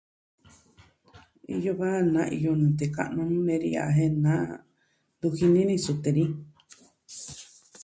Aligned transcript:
Iyo 1.55 1.71
va 1.79 1.91
na 2.13 2.21
iyo 2.37 2.51
nute 2.59 2.85
ka'nu 2.95 3.21
nuu 3.25 3.43
nee 3.47 3.59
ni 3.61 3.69
a 3.85 3.87
jen 3.97 4.13
na, 4.25 4.33
ntu 5.15 5.27
jini 5.37 5.61
ni 5.65 5.75
sute 5.85 6.09
ni. 6.17 6.25